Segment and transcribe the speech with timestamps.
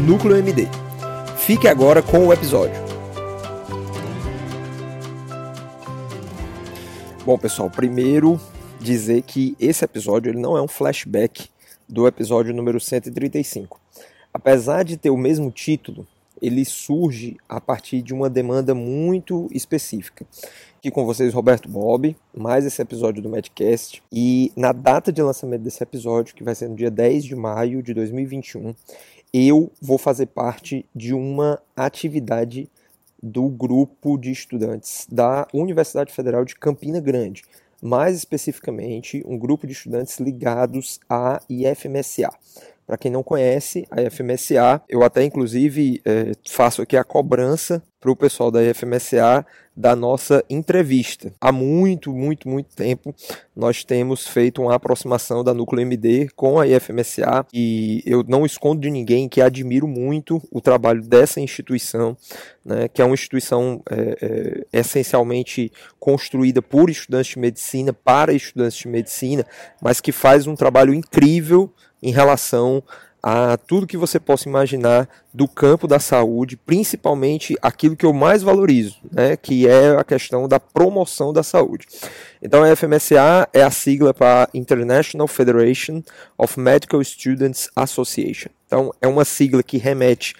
[0.00, 0.66] NúcleoMD.
[1.36, 2.80] Fique agora com o episódio.
[7.26, 8.40] Bom, pessoal, primeiro
[8.80, 11.50] dizer que esse episódio ele não é um flashback
[11.86, 13.78] do episódio número 135.
[14.32, 16.06] Apesar de ter o mesmo título,
[16.40, 20.24] ele surge a partir de uma demanda muito específica.
[20.80, 24.02] Aqui com vocês, Roberto Bob, mais esse episódio do Medcast.
[24.10, 27.82] E na data de lançamento desse episódio, que vai ser no dia 10 de maio
[27.82, 28.74] de 2021,
[29.30, 32.66] eu vou fazer parte de uma atividade
[33.22, 37.44] do grupo de estudantes da Universidade Federal de Campina Grande,
[37.82, 42.30] mais especificamente um grupo de estudantes ligados à IFMSA.
[42.86, 48.10] Para quem não conhece, a IFMSA, eu até inclusive é, faço aqui a cobrança para
[48.10, 49.44] o pessoal da IFMSA
[49.76, 51.32] da nossa entrevista.
[51.40, 53.14] Há muito, muito, muito tempo
[53.54, 58.80] nós temos feito uma aproximação da Núcleo MD com a IFMSA e eu não escondo
[58.80, 62.16] de ninguém que admiro muito o trabalho dessa instituição,
[62.64, 68.78] né, que é uma instituição é, é, essencialmente construída por estudantes de medicina, para estudantes
[68.78, 69.46] de medicina,
[69.80, 72.82] mas que faz um trabalho incrível em relação
[73.22, 78.42] a tudo que você possa imaginar do campo da saúde, principalmente aquilo que eu mais
[78.42, 81.86] valorizo, né, que é a questão da promoção da saúde.
[82.42, 86.02] Então, a FMSA é a sigla para International Federation
[86.38, 88.48] of Medical Students Association.
[88.66, 90.34] Então, é uma sigla que remete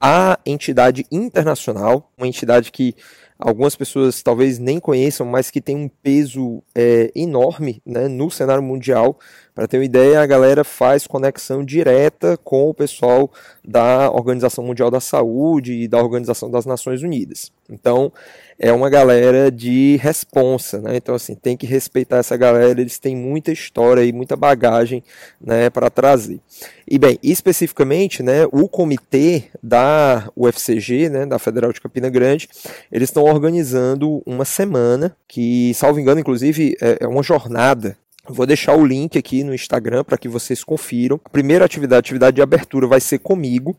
[0.00, 2.96] à entidade internacional, uma entidade que
[3.42, 8.62] algumas pessoas talvez nem conheçam, mas que tem um peso é, enorme né, no cenário
[8.62, 9.18] mundial.
[9.54, 13.30] Para ter uma ideia, a galera faz conexão direta com o pessoal
[13.62, 17.52] da Organização Mundial da Saúde e da Organização das Nações Unidas.
[17.68, 18.10] Então,
[18.58, 20.96] é uma galera de responsa, né?
[20.96, 25.02] Então, assim, tem que respeitar essa galera, eles têm muita história e muita bagagem
[25.38, 26.40] né, para trazer.
[26.88, 32.48] E, bem, especificamente, né, o comitê da UFCG, né, da Federal de Campina Grande,
[32.90, 37.98] eles estão organizando uma semana, que, salvo engano, inclusive, é, é uma jornada
[38.28, 41.20] Vou deixar o link aqui no Instagram para que vocês confiram.
[41.24, 43.76] A primeira atividade, a atividade de abertura, vai ser comigo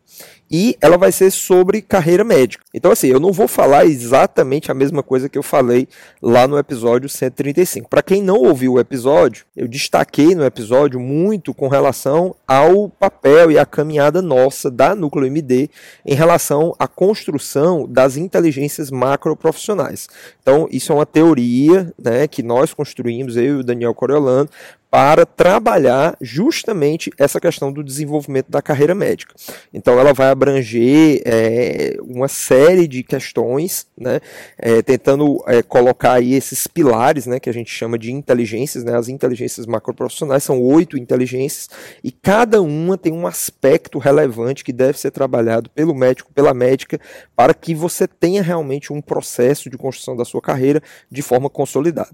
[0.51, 2.63] e ela vai ser sobre carreira médica.
[2.73, 5.87] Então, assim, eu não vou falar exatamente a mesma coisa que eu falei
[6.21, 7.89] lá no episódio 135.
[7.89, 13.49] Para quem não ouviu o episódio, eu destaquei no episódio muito com relação ao papel
[13.49, 15.69] e a caminhada nossa da Núcleo MD
[16.05, 20.09] em relação à construção das inteligências macroprofissionais.
[20.41, 23.95] Então, isso é uma teoria né, que nós construímos, eu e o Daniel
[24.33, 24.49] Coriolano,
[24.93, 29.33] para trabalhar justamente essa questão do desenvolvimento da carreira médica.
[29.73, 34.19] Então, ela vai abranger é, uma série de questões, né,
[34.55, 38.95] é, tentando é, colocar aí esses pilares, né, que a gente chama de inteligências, né,
[38.95, 41.71] as inteligências macroprofissionais são oito inteligências
[42.03, 47.01] e cada uma tem um aspecto relevante que deve ser trabalhado pelo médico, pela médica,
[47.35, 52.13] para que você tenha realmente um processo de construção da sua carreira de forma consolidada.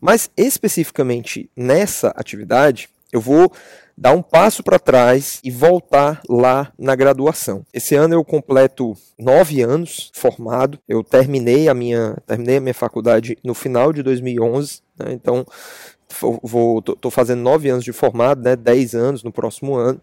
[0.00, 3.52] Mas especificamente nessa atividade, eu vou
[3.96, 7.66] dar um passo para trás e voltar lá na graduação.
[7.72, 10.78] Esse ano eu completo nove anos formado.
[10.88, 14.80] Eu terminei a minha terminei a minha faculdade no final de 2011.
[14.98, 15.12] Né?
[15.12, 15.44] Então
[16.42, 18.56] vou tô, fazendo nove anos de formado, né?
[18.56, 20.00] Dez anos no próximo ano.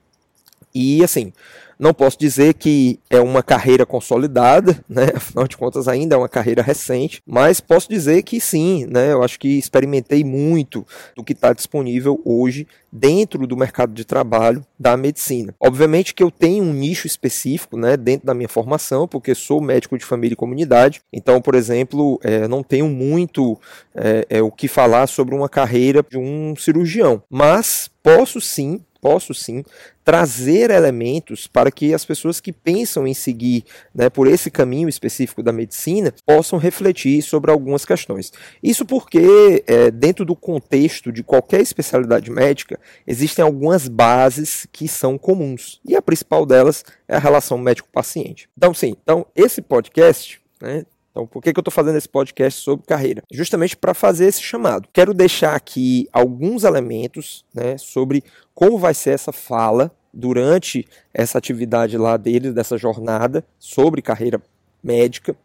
[0.74, 1.34] E assim,
[1.80, 5.12] não posso dizer que é uma carreira consolidada, né?
[5.16, 9.12] afinal de contas ainda é uma carreira recente, mas posso dizer que sim, né?
[9.12, 10.86] eu acho que experimentei muito
[11.16, 15.54] do que está disponível hoje dentro do mercado de trabalho da medicina.
[15.60, 19.98] Obviamente que eu tenho um nicho específico né, dentro da minha formação, porque sou médico
[19.98, 23.60] de família e comunidade, então, por exemplo, é, não tenho muito
[23.94, 29.34] é, é, o que falar sobre uma carreira de um cirurgião, mas posso sim posso
[29.34, 29.64] sim
[30.04, 35.44] trazer elementos para que as pessoas que pensam em seguir né, por esse caminho específico
[35.44, 38.32] da medicina possam refletir sobre algumas questões.
[38.64, 45.18] Isso porque, é, dentro do contexto de qualquer especialidade médica, existem algumas bases que são
[45.18, 45.82] comuns.
[45.86, 48.50] E a principal delas é a relação médico-paciente.
[48.58, 50.86] Então, sim, então, esse podcast né,
[51.18, 53.24] então, por que, que eu estou fazendo esse podcast sobre carreira?
[53.32, 54.88] Justamente para fazer esse chamado.
[54.94, 58.24] Quero deixar aqui alguns elementos né, sobre
[58.54, 64.40] como vai ser essa fala durante essa atividade lá deles, dessa jornada sobre carreira
[64.84, 65.36] médica,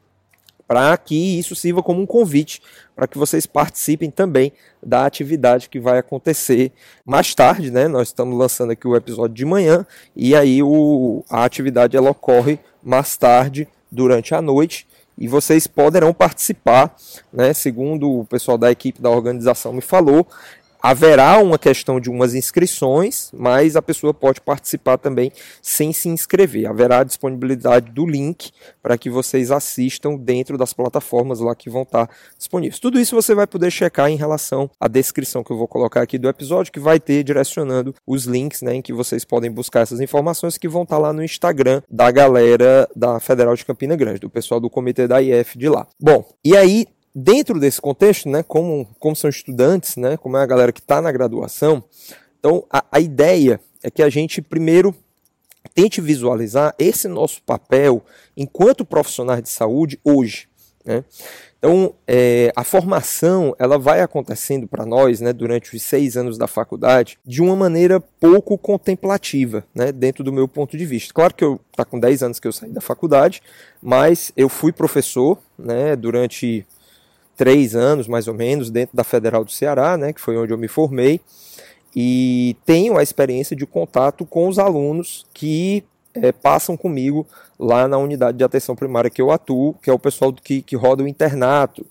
[0.69, 2.61] para que isso sirva como um convite
[2.95, 4.53] para que vocês participem também
[4.83, 6.71] da atividade que vai acontecer
[7.03, 7.89] mais tarde, né?
[7.89, 12.59] Nós estamos lançando aqui o episódio de manhã e aí o, a atividade ela ocorre
[12.83, 14.87] mais tarde durante a noite
[15.23, 16.93] e vocês poderão participar,
[17.33, 17.53] né?
[17.53, 20.27] Segundo o pessoal da equipe da organização me falou,
[20.83, 25.31] haverá uma questão de umas inscrições, mas a pessoa pode participar também
[25.63, 26.69] sem se inscrever.
[26.69, 28.51] Haverá a disponibilidade do link
[28.83, 32.81] para que vocês assistam dentro das plataformas lá que vão estar disponíveis.
[32.81, 36.19] Tudo isso você vai poder checar em relação à descrição que eu vou colocar aqui
[36.19, 40.01] do episódio, que vai ter direcionando os links né, em que vocês podem buscar essas
[40.01, 44.31] informações que vão estar lá no Instagram da galera da Federal de Campina Grande, do
[44.31, 45.87] pessoal do comitê da IF de lá.
[46.01, 50.47] Bom, e aí dentro desse contexto, né, como, como são estudantes, né, como é a
[50.47, 51.83] galera que está na graduação,
[52.39, 54.95] então a, a ideia é que a gente primeiro
[55.75, 58.05] tente visualizar esse nosso papel
[58.37, 60.49] enquanto profissionais de saúde hoje.
[60.85, 61.05] Né?
[61.59, 66.49] Então, é, a formação ela vai acontecendo para nós né, durante os seis anos da
[66.49, 71.15] faculdade de uma maneira pouco contemplativa, né, dentro do meu ponto de vista.
[71.15, 73.41] Claro que eu está com 10 anos que eu saí da faculdade,
[73.81, 76.67] mas eu fui professor né, durante
[77.37, 80.59] três anos, mais ou menos, dentro da Federal do Ceará, né, que foi onde eu
[80.59, 81.21] me formei,
[81.95, 85.85] e tenho a experiência de contato com os alunos que
[86.15, 87.27] é, passam comigo
[87.59, 90.77] lá na unidade de atenção primária que eu atuo, que é o pessoal que, que
[90.77, 91.87] roda o internato,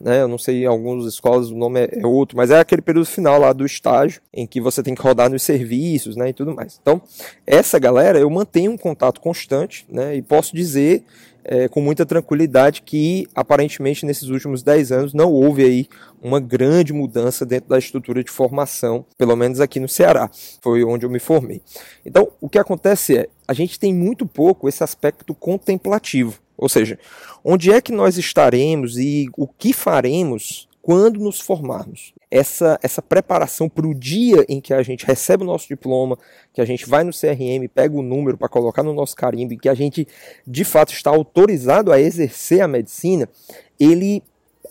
[0.00, 0.22] né?
[0.22, 3.06] Eu não sei, em algumas escolas o nome é, é outro, mas é aquele período
[3.06, 6.54] final lá do estágio em que você tem que rodar nos serviços, né, e tudo
[6.54, 6.78] mais.
[6.80, 7.00] Então,
[7.46, 11.04] essa galera eu mantenho um contato constante, né, e posso dizer
[11.48, 15.88] é, com muita tranquilidade que aparentemente nesses últimos 10 anos não houve aí
[16.20, 20.28] uma grande mudança dentro da estrutura de formação, pelo menos aqui no Ceará,
[20.60, 21.62] foi onde eu me formei.
[22.04, 26.98] Então, o que acontece é, a gente tem muito pouco esse aspecto contemplativo, ou seja,
[27.44, 32.14] onde é que nós estaremos e o que faremos quando nos formarmos.
[32.30, 36.16] Essa, essa preparação para o dia em que a gente recebe o nosso diploma,
[36.52, 39.58] que a gente vai no CRM, pega o número para colocar no nosso carimbo e
[39.58, 40.06] que a gente
[40.46, 43.28] de fato está autorizado a exercer a medicina,
[43.80, 44.22] ele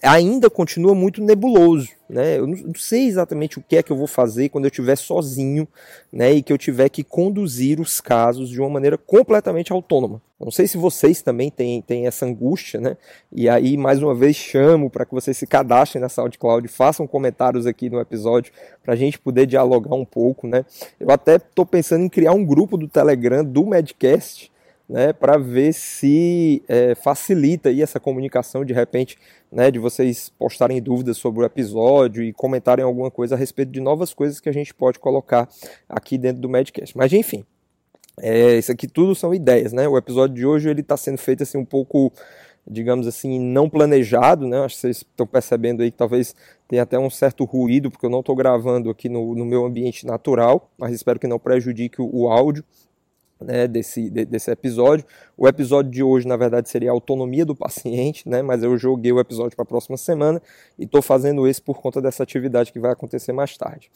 [0.02, 1.90] ainda continua muito nebuloso.
[2.08, 2.38] Né?
[2.38, 5.68] Eu não sei exatamente o que é que eu vou fazer quando eu estiver sozinho
[6.12, 6.34] né?
[6.34, 10.22] e que eu tiver que conduzir os casos de uma maneira completamente autônoma.
[10.40, 12.98] Não sei se vocês também têm, têm essa angústia, né?
[13.32, 17.66] E aí, mais uma vez, chamo para que vocês se cadastrem na SoundCloud, façam comentários
[17.66, 18.52] aqui no episódio
[18.84, 20.66] para a gente poder dialogar um pouco, né?
[21.00, 24.52] Eu até estou pensando em criar um grupo do Telegram do Medcast
[24.88, 29.18] né, para ver se é, facilita aí essa comunicação de repente,
[29.52, 33.82] né, de vocês postarem dúvidas sobre o episódio e comentarem alguma coisa a respeito de
[33.82, 35.50] novas coisas que a gente pode colocar
[35.90, 36.96] aqui dentro do Medcast.
[36.96, 37.44] Mas enfim,
[38.22, 39.88] é, isso aqui tudo são ideias, né?
[39.88, 42.14] O episódio de hoje ele está sendo feito assim um pouco,
[42.66, 44.60] digamos assim, não planejado, né?
[44.64, 46.36] Acho que vocês estão percebendo aí que talvez
[46.68, 50.06] tenha até um certo ruído porque eu não estou gravando aqui no, no meu ambiente
[50.06, 52.64] natural, mas espero que não prejudique o, o áudio
[53.46, 55.06] né, desse, de, desse episódio.
[55.38, 59.12] O episódio de hoje, na verdade, seria a autonomia do paciente, né, mas eu joguei
[59.12, 60.42] o episódio para a próxima semana
[60.78, 63.90] e estou fazendo esse por conta dessa atividade que vai acontecer mais tarde.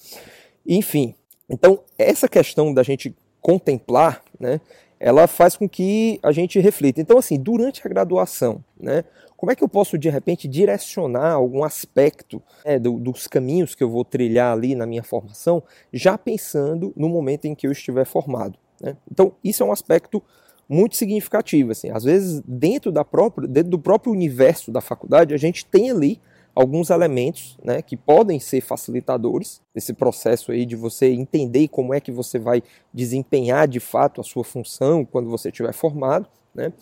[0.67, 1.15] Enfim,
[1.49, 4.61] então essa questão da gente contemplar, né,
[4.99, 6.99] ela faz com que a gente reflita.
[6.99, 9.03] Então, assim, durante a graduação, né,
[9.37, 13.81] como é que eu posso, de repente, direcionar algum aspecto né, do, dos caminhos que
[13.81, 15.63] eu vou trilhar ali na minha formação,
[15.93, 18.59] já pensando no momento em que eu estiver formado?
[18.81, 18.95] Né?
[19.11, 20.21] Então, isso é um aspecto
[20.67, 21.71] muito significativo.
[21.71, 21.89] Assim.
[21.89, 26.21] Às vezes, dentro, da própria, dentro do próprio universo da faculdade, a gente tem ali
[26.53, 31.99] alguns elementos né, que podem ser facilitadores desse processo aí de você entender como é
[31.99, 32.61] que você vai
[32.93, 36.73] desempenhar de fato a sua função quando você estiver formado, né?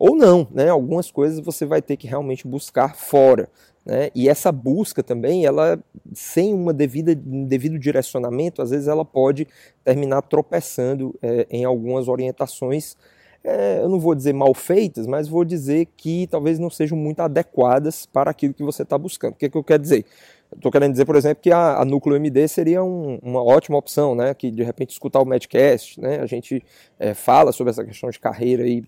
[0.00, 0.70] Ou não, né?
[0.70, 3.50] algumas coisas você vai ter que realmente buscar fora.
[3.84, 4.08] Né?
[4.14, 5.78] E essa busca também, ela
[6.14, 9.46] sem uma devida, um devido direcionamento, às vezes ela pode
[9.84, 12.96] terminar tropeçando é, em algumas orientações,
[13.44, 17.20] é, eu não vou dizer mal feitas, mas vou dizer que talvez não sejam muito
[17.20, 19.32] adequadas para aquilo que você está buscando.
[19.32, 20.06] O que, é que eu quero dizer?
[20.54, 24.14] Estou querendo dizer, por exemplo, que a, a Núcleo MD seria um, uma ótima opção,
[24.14, 24.34] né?
[24.34, 26.20] Que de repente escutar o Medcast, né?
[26.20, 26.62] A gente
[26.98, 28.82] é, fala sobre essa questão de carreira aí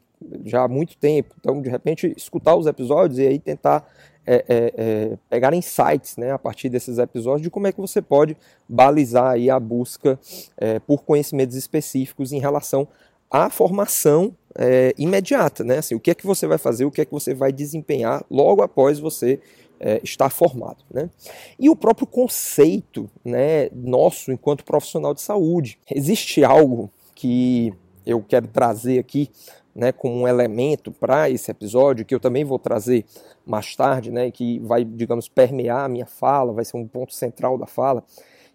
[0.45, 1.35] já há muito tempo.
[1.39, 3.87] Então, de repente, escutar os episódios e aí tentar
[4.27, 8.01] é, é, é, pegar insights né, a partir desses episódios de como é que você
[8.01, 8.37] pode
[8.69, 10.19] balizar aí a busca
[10.57, 12.87] é, por conhecimentos específicos em relação
[13.31, 15.79] à formação é, imediata, né?
[15.79, 18.25] Assim, o que é que você vai fazer, o que é que você vai desempenhar
[18.31, 19.41] logo após você
[19.83, 21.11] é, estar formado, né?
[21.59, 27.75] E o próprio conceito, né, nosso enquanto profissional de saúde, existe algo que
[28.07, 29.29] eu quero trazer aqui
[29.75, 33.05] né, como um elemento para esse episódio, que eu também vou trazer
[33.45, 37.59] mais tarde, né, que vai, digamos, permear a minha fala, vai ser um ponto central
[37.59, 38.05] da fala,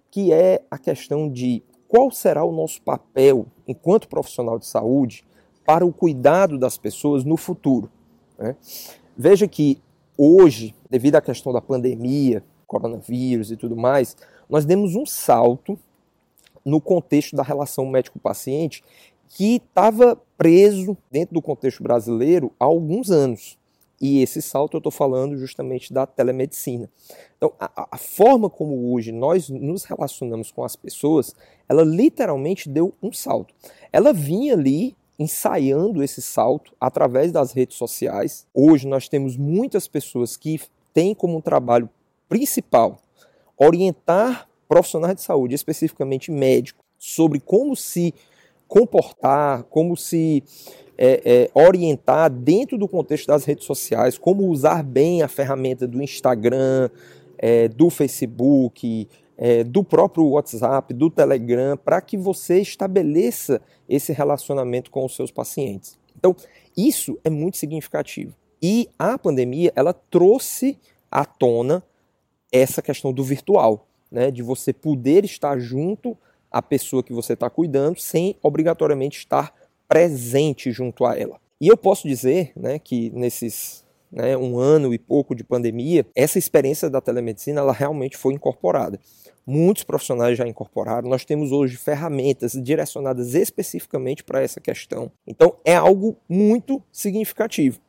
[0.10, 5.26] que é a questão de qual será o nosso papel enquanto profissional de saúde
[5.66, 7.90] para o cuidado das pessoas no futuro.
[8.38, 8.56] Né?
[9.18, 9.82] Veja que
[10.18, 14.18] hoje, devido à questão da pandemia, coronavírus e tudo mais,
[14.50, 15.80] nós demos um salto
[16.66, 18.84] no contexto da relação médico-paciente
[19.30, 23.58] que estava preso dentro do contexto brasileiro há alguns anos.
[24.00, 26.90] E esse salto eu estou falando justamente da telemedicina.
[27.36, 31.36] Então, a, a, forma como hoje nós nos relacionamos com as pessoas,
[31.68, 33.56] ela literalmente deu um salto.
[33.92, 38.46] Ela vinha ali ensaiando esse salto através das redes sociais.
[38.54, 40.60] Hoje nós temos muitas pessoas que
[40.94, 41.90] têm como trabalho
[42.30, 43.00] principal
[43.58, 48.14] orientar profissionais de saúde, especificamente médicos, sobre como se
[48.68, 50.44] comportar, como se
[50.98, 56.02] é, é, orientar dentro do contexto das redes sociais, como usar bem a ferramenta do
[56.02, 56.90] Instagram,
[57.38, 59.08] é, do Facebook,
[59.38, 65.32] é, do próprio WhatsApp, do Telegram, para que você estabeleça esse relacionamento com os seus
[65.32, 65.98] pacientes.
[66.18, 66.36] Então,
[66.76, 68.34] isso é muito significativo.
[68.62, 70.78] E a pandemia, ela trouxe
[71.12, 71.84] à tona
[72.52, 76.18] essa questão do virtual, né, de você poder estar junto
[76.50, 79.54] à pessoa que você está cuidando sem obrigatoriamente estar
[79.88, 81.40] presente junto a ela.
[81.60, 86.40] E eu posso dizer né, que nesses né, um ano e pouco de pandemia, essa
[86.40, 89.00] experiência da telemedicina ela realmente foi incorporada.
[89.46, 91.10] Muitos profissionais já incorporaram.
[91.10, 95.12] Nós temos hoje ferramentas direcionadas especificamente para essa questão.
[95.26, 97.80] Então é algo muito significativo.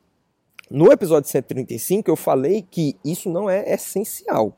[0.70, 4.56] No episódio 135 eu falei que isso não é essencial,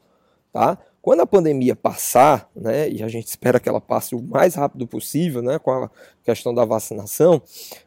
[0.52, 0.76] tá?
[1.00, 4.86] Quando a pandemia passar, né, e a gente espera que ela passe o mais rápido
[4.86, 5.90] possível, né, com a
[6.22, 7.40] questão da vacinação,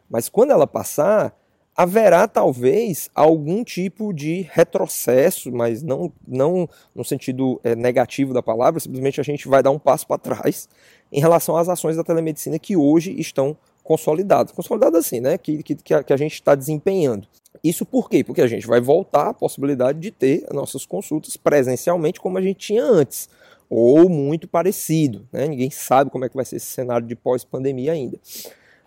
[0.09, 1.37] mas quando ela passar,
[1.75, 8.79] haverá talvez algum tipo de retrocesso, mas não, não no sentido é, negativo da palavra,
[8.79, 10.69] simplesmente a gente vai dar um passo para trás
[11.11, 14.51] em relação às ações da telemedicina que hoje estão consolidadas.
[14.51, 15.37] Consolidadas assim, né?
[15.37, 17.27] Que, que, que a gente está desempenhando.
[17.63, 18.23] Isso por quê?
[18.23, 22.57] Porque a gente vai voltar à possibilidade de ter nossas consultas presencialmente como a gente
[22.57, 23.29] tinha antes,
[23.69, 25.27] ou muito parecido.
[25.31, 25.47] Né?
[25.47, 28.19] Ninguém sabe como é que vai ser esse cenário de pós-pandemia ainda.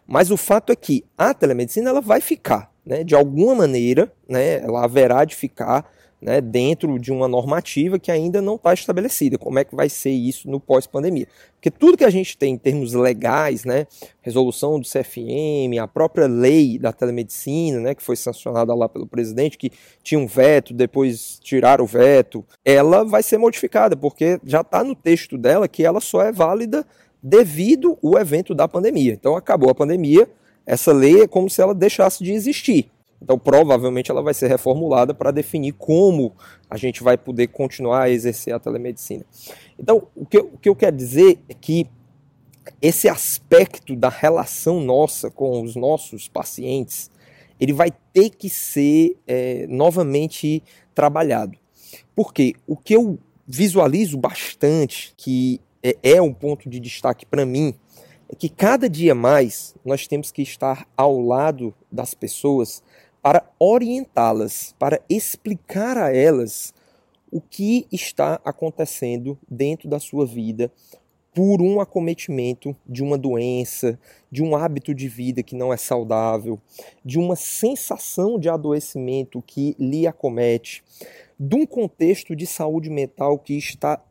[0.06, 3.02] Mas o fato é que a telemedicina ela vai ficar, né?
[3.02, 4.60] de alguma maneira, né?
[4.62, 5.90] ela haverá de ficar
[6.20, 9.36] né, dentro de uma normativa que ainda não está estabelecida.
[9.36, 11.28] Como é que vai ser isso no pós-pandemia?
[11.54, 13.86] Porque tudo que a gente tem em termos legais, né,
[14.22, 19.58] resolução do CFM, a própria lei da telemedicina, né, que foi sancionada lá pelo presidente,
[19.58, 19.70] que
[20.02, 24.94] tinha um veto, depois tiraram o veto, ela vai ser modificada, porque já está no
[24.94, 26.86] texto dela que ela só é válida
[27.22, 29.12] devido ao evento da pandemia.
[29.12, 30.28] Então acabou a pandemia,
[30.66, 32.90] essa lei é como se ela deixasse de existir.
[33.22, 36.34] Então, provavelmente, ela vai ser reformulada para definir como
[36.68, 39.24] a gente vai poder continuar a exercer a telemedicina.
[39.78, 41.86] Então, o que, eu, o que eu quero dizer é que
[42.82, 47.10] esse aspecto da relação nossa com os nossos pacientes,
[47.58, 50.62] ele vai ter que ser é, novamente
[50.94, 51.56] trabalhado.
[52.14, 57.74] Porque o que eu visualizo bastante, que é, é um ponto de destaque para mim,
[58.28, 62.82] é que cada dia mais nós temos que estar ao lado das pessoas
[63.22, 66.72] para orientá-las, para explicar a elas
[67.30, 70.70] o que está acontecendo dentro da sua vida
[71.34, 73.98] por um acometimento de uma doença,
[74.30, 76.58] de um hábito de vida que não é saudável,
[77.04, 80.82] de uma sensação de adoecimento que lhe acomete,
[81.38, 84.02] de um contexto de saúde mental que está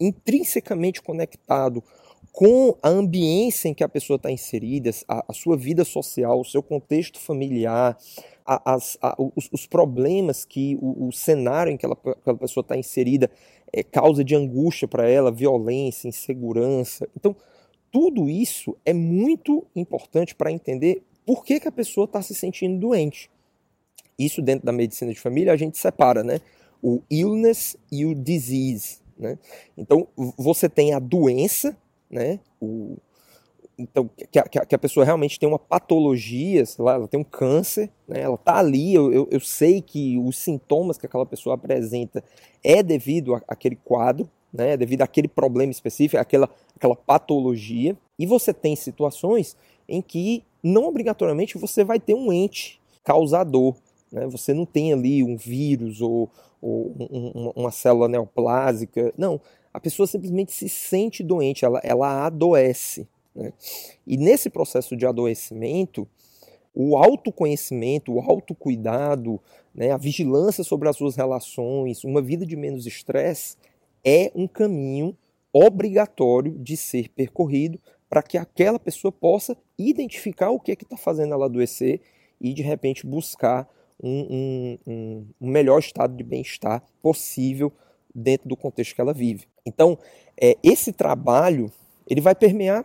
[0.00, 1.84] intrinsecamente conectado
[2.34, 6.44] com a ambiência em que a pessoa está inserida, a, a, sua vida social, o
[6.44, 7.96] seu contexto familiar,
[8.44, 8.98] a, as,
[9.36, 13.30] os, os, problemas que o, o, cenário em que ela, aquela pessoa está inserida
[13.72, 17.08] é causa de angústia para ela, violência, insegurança.
[17.16, 17.36] Então,
[17.92, 22.80] tudo isso é muito importante para entender por que, que a pessoa está se sentindo
[22.80, 23.30] doente.
[24.18, 26.40] Isso dentro da medicina de família a gente separa, né?
[26.82, 28.98] O illness e o disease.
[29.16, 29.38] Né?
[29.78, 31.76] Então, você tem a doença,
[32.14, 32.38] né?
[32.60, 32.96] O,
[33.76, 37.24] então, que a, que a, pessoa realmente tem uma patologia, sei lá, ela tem um
[37.24, 38.20] câncer, né?
[38.20, 42.22] ela está ali, eu, eu, eu, sei que os sintomas que aquela pessoa apresenta
[42.62, 44.74] é devido àquele quadro, né?
[44.74, 49.56] É devido àquele problema específico, àquela, àquela patologia, e você tem situações
[49.88, 53.74] em que não obrigatoriamente você vai ter um ente causador,
[54.12, 54.28] né?
[54.28, 56.30] você não tem ali um vírus ou,
[56.62, 59.40] ou um, uma célula neoplásica, não,
[59.74, 63.08] a pessoa simplesmente se sente doente, ela, ela adoece.
[63.34, 63.52] Né?
[64.06, 66.08] E nesse processo de adoecimento,
[66.72, 69.40] o autoconhecimento, o autocuidado,
[69.74, 73.56] né, a vigilância sobre as suas relações, uma vida de menos estresse,
[74.04, 75.16] é um caminho
[75.52, 81.34] obrigatório de ser percorrido para que aquela pessoa possa identificar o que é está fazendo
[81.34, 82.00] ela adoecer
[82.40, 83.68] e de repente buscar
[84.00, 87.72] um, um, um melhor estado de bem-estar possível
[88.14, 89.46] dentro do contexto que ela vive.
[89.66, 89.98] Então,
[90.40, 91.70] é, esse trabalho
[92.06, 92.84] ele vai permear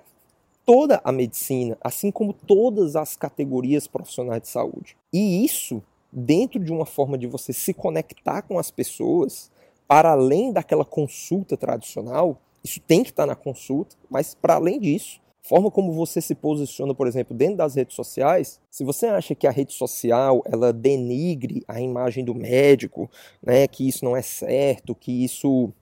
[0.65, 4.95] toda a medicina, assim como todas as categorias profissionais de saúde.
[5.11, 5.81] E isso,
[6.11, 9.51] dentro de uma forma de você se conectar com as pessoas,
[9.87, 15.19] para além daquela consulta tradicional, isso tem que estar na consulta, mas para além disso,
[15.49, 19.47] forma como você se posiciona, por exemplo, dentro das redes sociais, se você acha que
[19.47, 23.09] a rede social ela denigre a imagem do médico,
[23.41, 25.73] né, que isso não é certo, que isso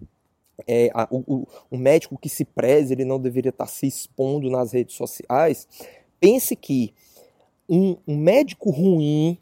[0.65, 4.71] é, a, o, o, médico que se preze ele não deveria estar se expondo nas
[4.71, 5.67] redes sociais,
[6.17, 6.93] pense que
[7.67, 9.37] um, um médico ruim,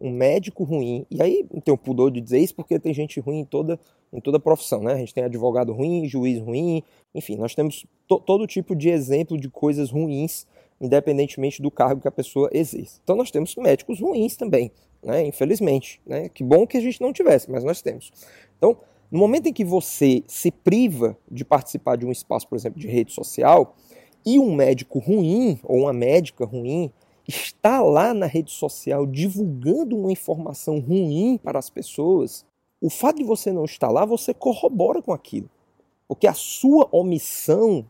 [0.00, 3.40] um médico ruim, e aí não tenho pudor de dizer isso porque tem gente ruim
[3.40, 3.78] em toda,
[4.12, 4.94] em toda profissão, né?
[4.94, 6.82] A gente tem advogado ruim, juiz ruim,
[7.14, 10.46] enfim, nós temos to, todo tipo de exemplo de coisas ruins,
[10.80, 13.00] independentemente do cargo que a pessoa exerce.
[13.02, 14.70] Então nós temos médicos ruins também,
[15.02, 15.26] né?
[15.26, 16.28] Infelizmente, né?
[16.28, 18.10] Que bom que a gente não tivesse, mas nós temos.
[18.56, 18.78] Então,
[19.10, 22.86] no momento em que você se priva de participar de um espaço, por exemplo, de
[22.86, 23.74] rede social,
[24.24, 26.92] e um médico ruim ou uma médica ruim
[27.26, 32.44] está lá na rede social divulgando uma informação ruim para as pessoas,
[32.80, 35.50] o fato de você não estar lá, você corrobora com aquilo.
[36.06, 37.84] Porque a sua omissão,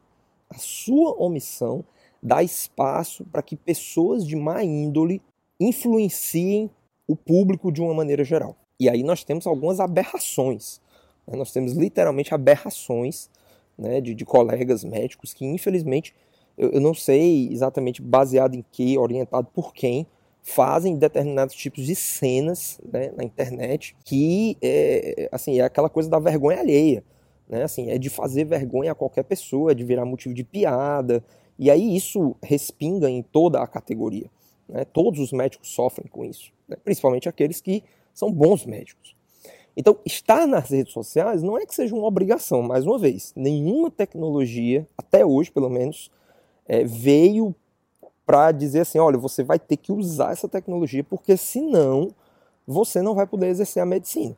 [0.48, 1.84] a sua omissão
[2.22, 5.22] dá espaço para que pessoas de má índole
[5.60, 6.70] influenciem
[7.06, 8.56] o público de uma maneira geral.
[8.78, 10.80] E aí nós temos algumas aberrações.
[11.26, 11.36] Né?
[11.36, 13.30] Nós temos literalmente aberrações
[13.76, 16.14] né, de, de colegas médicos que, infelizmente,
[16.56, 20.06] eu, eu não sei exatamente baseado em que, orientado por quem,
[20.48, 26.18] fazem determinados tipos de cenas né, na internet que é, assim, é aquela coisa da
[26.18, 27.04] vergonha alheia
[27.48, 27.62] né?
[27.62, 31.24] Assim, é de fazer vergonha a qualquer pessoa, é de virar motivo de piada.
[31.58, 34.30] E aí isso respinga em toda a categoria.
[34.68, 34.84] Né?
[34.84, 36.76] Todos os médicos sofrem com isso, né?
[36.84, 37.82] principalmente aqueles que
[38.12, 39.16] são bons médicos.
[39.76, 43.32] Então, estar nas redes sociais não é que seja uma obrigação, mais uma vez.
[43.36, 46.10] Nenhuma tecnologia, até hoje pelo menos,
[46.66, 47.54] é, veio
[48.28, 52.10] para dizer assim: olha, você vai ter que usar essa tecnologia, porque senão
[52.66, 54.36] você não vai poder exercer a medicina.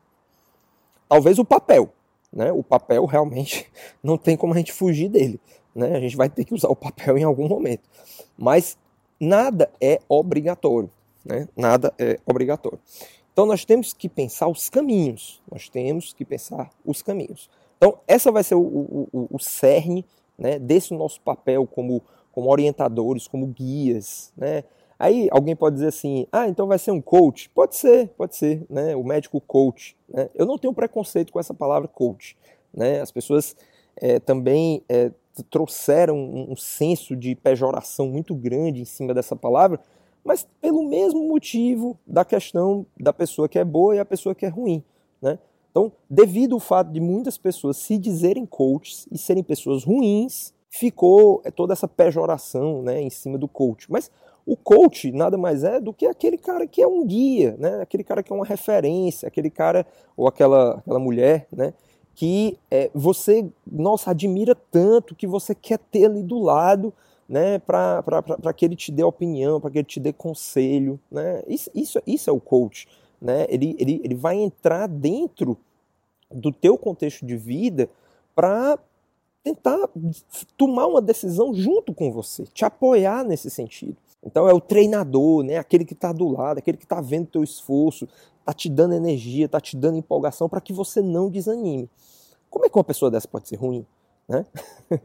[1.09, 1.89] Talvez o papel,
[2.31, 2.53] né?
[2.53, 3.69] O papel realmente
[4.01, 5.41] não tem como a gente fugir dele.
[5.75, 5.93] Né?
[5.97, 7.89] A gente vai ter que usar o papel em algum momento.
[8.37, 8.77] Mas
[9.19, 10.89] nada é obrigatório.
[11.25, 11.49] Né?
[11.53, 12.79] Nada é obrigatório.
[13.33, 15.41] Então nós temos que pensar os caminhos.
[15.51, 17.49] Nós temos que pensar os caminhos.
[17.75, 20.05] Então essa vai ser o, o, o cerne
[20.37, 22.01] né, desse nosso papel como,
[22.31, 24.31] como orientadores, como guias.
[24.35, 24.63] Né?
[24.97, 27.49] Aí alguém pode dizer assim, ah, então vai ser um coach.
[27.49, 28.95] Pode ser, pode ser, né?
[28.95, 29.97] O médico coach.
[30.07, 30.29] Né?
[30.35, 32.37] Eu não tenho preconceito com essa palavra coach.
[32.73, 33.01] Né?
[33.01, 33.55] As pessoas
[33.95, 35.11] é, também é,
[35.49, 39.79] trouxeram um, um senso de pejoração muito grande em cima dessa palavra,
[40.23, 44.45] mas pelo mesmo motivo da questão da pessoa que é boa e a pessoa que
[44.45, 44.83] é ruim.
[45.21, 45.39] Né?
[45.71, 51.41] Então, devido ao fato de muitas pessoas se dizerem coaches e serem pessoas ruins, ficou
[51.43, 53.91] é, toda essa pejoração né, em cima do coach.
[53.91, 54.09] Mas
[54.45, 57.81] o coach nada mais é do que aquele cara que é um guia, né?
[57.81, 61.73] aquele cara que é uma referência, aquele cara ou aquela, aquela mulher né?
[62.15, 66.93] que é, você, nossa, admira tanto que você quer ter ali do lado
[67.27, 67.59] né?
[67.59, 70.99] para que ele te dê opinião, para que ele te dê conselho.
[71.11, 71.43] Né?
[71.47, 72.87] Isso, isso, isso é o coach.
[73.21, 73.45] Né?
[73.49, 75.57] Ele, ele, ele vai entrar dentro
[76.31, 77.89] do teu contexto de vida
[78.33, 78.79] para
[79.43, 79.89] tentar
[80.57, 83.97] tomar uma decisão junto com você, te apoiar nesse sentido.
[84.23, 85.57] Então é o treinador, né?
[85.57, 88.07] aquele que está do lado, aquele que está vendo teu esforço,
[88.39, 91.89] está te dando energia, está te dando empolgação para que você não desanime.
[92.49, 93.85] Como é que uma pessoa dessa pode ser ruim?
[94.27, 94.45] Né?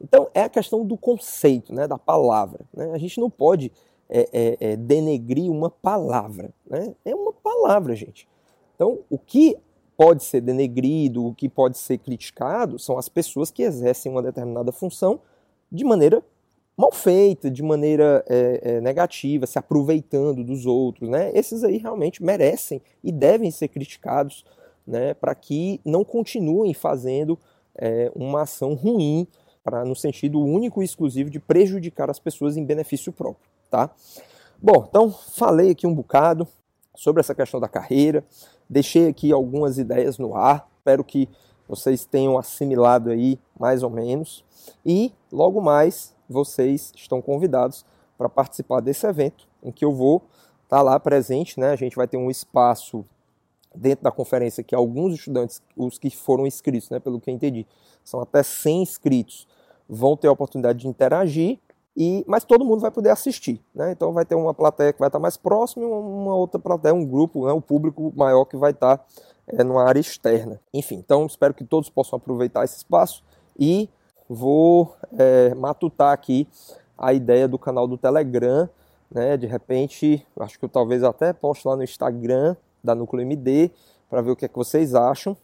[0.00, 1.88] então é a questão do conceito, né?
[1.88, 2.60] da palavra.
[2.72, 2.92] Né?
[2.92, 3.72] A gente não pode
[4.08, 6.50] é, é, é, denegrir uma palavra.
[6.68, 6.94] Né?
[7.04, 8.28] É uma palavra, gente.
[8.76, 9.56] Então o que
[10.00, 14.72] pode ser denegrido, o que pode ser criticado são as pessoas que exercem uma determinada
[14.72, 15.20] função
[15.70, 16.24] de maneira
[16.74, 21.30] mal feita, de maneira é, é, negativa, se aproveitando dos outros, né?
[21.34, 24.42] Esses aí realmente merecem e devem ser criticados,
[24.86, 25.12] né?
[25.12, 27.38] Para que não continuem fazendo
[27.74, 29.28] é, uma ação ruim,
[29.86, 33.90] no sentido único e exclusivo de prejudicar as pessoas em benefício próprio, tá?
[34.62, 36.48] Bom, então falei aqui um bocado
[37.00, 38.22] sobre essa questão da carreira,
[38.68, 41.30] deixei aqui algumas ideias no ar, espero que
[41.66, 44.44] vocês tenham assimilado aí mais ou menos.
[44.84, 47.86] E logo mais vocês estão convidados
[48.18, 50.18] para participar desse evento, em que eu vou
[50.64, 51.70] estar tá lá presente, né?
[51.70, 53.02] A gente vai ter um espaço
[53.74, 57.66] dentro da conferência que alguns estudantes, os que foram inscritos, né, pelo que eu entendi,
[58.04, 59.48] são até 100 inscritos,
[59.88, 61.58] vão ter a oportunidade de interagir,
[61.96, 63.62] e, mas todo mundo vai poder assistir.
[63.74, 63.92] Né?
[63.92, 67.04] Então vai ter uma plateia que vai estar mais próxima e uma outra plateia, um
[67.04, 69.04] grupo, né, um público maior que vai estar
[69.46, 70.60] é, numa área externa.
[70.72, 73.22] Enfim, então espero que todos possam aproveitar esse espaço
[73.58, 73.88] e
[74.28, 76.48] vou é, matutar aqui
[76.96, 78.68] a ideia do canal do Telegram.
[79.10, 79.36] Né?
[79.36, 83.70] De repente, acho que eu talvez até poste lá no Instagram da Núcleo MD
[84.08, 85.36] para ver o que é que vocês acham.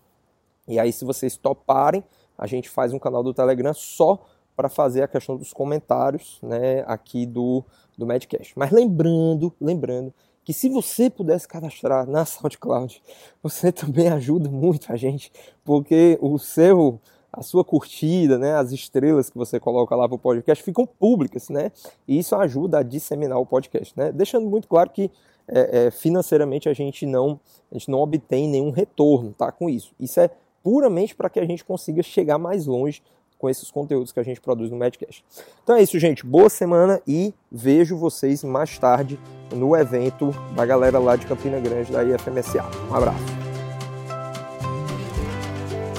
[0.68, 2.04] E aí, se vocês toparem,
[2.36, 4.20] a gente faz um canal do Telegram só
[4.56, 7.62] para fazer a questão dos comentários né, aqui do,
[7.96, 8.54] do Madcast.
[8.56, 13.02] Mas lembrando, lembrando que se você pudesse cadastrar na SoundCloud,
[13.42, 15.30] você também ajuda muito a gente,
[15.64, 17.00] porque o seu
[17.32, 21.50] a sua curtida, né, as estrelas que você coloca lá para o podcast ficam públicas,
[21.50, 21.70] né?
[22.08, 24.10] E isso ajuda a disseminar o podcast, né?
[24.10, 25.10] Deixando muito claro que
[25.46, 27.38] é, é, financeiramente a gente não
[27.70, 29.52] a gente não obtém nenhum retorno, tá?
[29.52, 30.30] Com isso, isso é
[30.62, 33.02] puramente para que a gente consiga chegar mais longe
[33.38, 35.24] com esses conteúdos que a gente produz no Madcast.
[35.62, 36.24] Então é isso, gente.
[36.24, 39.18] Boa semana e vejo vocês mais tarde
[39.54, 42.64] no evento da galera lá de Campina Grande da IFMSA.
[42.90, 43.24] Um abraço.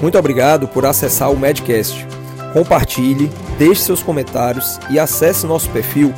[0.02, 2.06] Muito obrigado por acessar o Madcast.
[2.54, 6.13] Compartilhe, deixe seus comentários e acesse nosso perfil